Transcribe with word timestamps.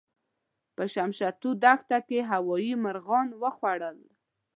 په 0.75 0.83
شمشتو 0.93 1.49
دښته 1.63 1.97
کې 2.07 2.19
هوايي 2.31 2.73
مرغانو 2.83 3.35
وخوړل. 3.43 3.97